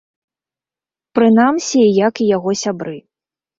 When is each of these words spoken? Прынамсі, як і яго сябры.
Прынамсі, 1.19 1.81
як 2.07 2.13
і 2.25 2.33
яго 2.35 2.51
сябры. 2.65 2.99